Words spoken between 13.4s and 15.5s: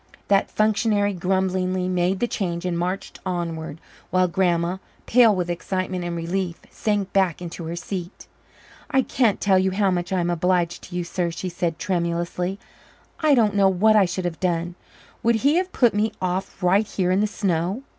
know what I should have done. Would